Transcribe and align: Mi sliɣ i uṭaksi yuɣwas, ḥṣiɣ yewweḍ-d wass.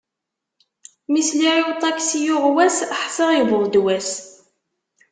Mi 1.11 1.21
sliɣ 1.29 1.55
i 1.57 1.63
uṭaksi 1.71 2.19
yuɣwas, 2.25 2.77
ḥṣiɣ 3.01 3.29
yewweḍ-d 3.33 3.73
wass. 3.83 4.11